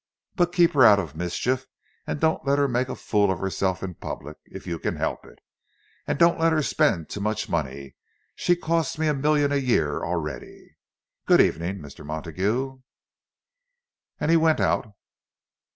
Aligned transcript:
But 0.33 0.51
keep 0.51 0.71
her 0.73 0.83
out 0.83 0.97
of 0.97 1.15
mischief, 1.15 1.67
and 2.07 2.19
don't 2.19 2.43
let 2.43 2.57
her 2.57 2.67
make 2.67 2.89
a 2.89 2.95
fool 2.95 3.29
of 3.31 3.37
herself 3.37 3.83
in 3.83 3.93
public, 3.93 4.35
if 4.45 4.65
you 4.65 4.79
can 4.79 4.95
help 4.95 5.23
it. 5.27 5.37
And 6.07 6.17
don't 6.17 6.39
let 6.39 6.51
her 6.51 6.63
spend 6.63 7.07
too 7.07 7.19
much 7.19 7.47
money—she 7.47 8.55
costs 8.55 8.97
me 8.97 9.05
a 9.05 9.13
million 9.13 9.51
a 9.51 9.57
year 9.57 10.03
already.—Good 10.03 11.39
evening, 11.39 11.81
Mr. 11.81 12.03
Montague." 12.03 12.79
And 14.19 14.31
he 14.31 14.37
went 14.37 14.59
out. 14.59 14.91